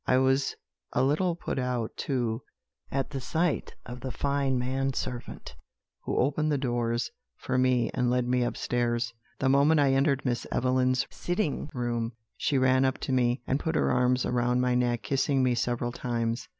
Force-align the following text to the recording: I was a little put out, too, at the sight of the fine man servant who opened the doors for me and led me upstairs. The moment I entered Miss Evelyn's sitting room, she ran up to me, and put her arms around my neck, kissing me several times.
I 0.07 0.17
was 0.17 0.55
a 0.93 1.03
little 1.03 1.35
put 1.35 1.59
out, 1.59 1.95
too, 1.95 2.41
at 2.89 3.11
the 3.11 3.21
sight 3.21 3.75
of 3.85 3.99
the 3.99 4.09
fine 4.09 4.57
man 4.57 4.93
servant 4.93 5.55
who 5.99 6.17
opened 6.17 6.51
the 6.51 6.57
doors 6.57 7.11
for 7.37 7.55
me 7.59 7.91
and 7.93 8.09
led 8.09 8.27
me 8.27 8.41
upstairs. 8.41 9.13
The 9.37 9.47
moment 9.47 9.79
I 9.79 9.93
entered 9.93 10.25
Miss 10.25 10.47
Evelyn's 10.51 11.05
sitting 11.11 11.69
room, 11.71 12.13
she 12.35 12.57
ran 12.57 12.83
up 12.83 12.97
to 13.01 13.11
me, 13.11 13.43
and 13.45 13.59
put 13.59 13.75
her 13.75 13.91
arms 13.91 14.25
around 14.25 14.59
my 14.59 14.73
neck, 14.73 15.03
kissing 15.03 15.43
me 15.43 15.53
several 15.53 15.91
times. 15.91 16.47